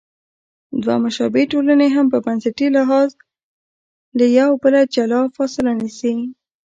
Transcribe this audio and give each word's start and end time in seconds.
دوه 0.83 0.95
مشابه 1.05 1.41
ټولنې 1.51 1.87
هم 1.95 2.05
په 2.13 2.17
بنسټي 2.25 2.67
لحاظ 2.77 3.09
له 4.17 4.25
یو 4.39 4.49
بله 4.63 4.81
جلا 4.93 5.17
او 5.23 5.29
فاصله 5.37 5.71
نیسي. 5.81 6.13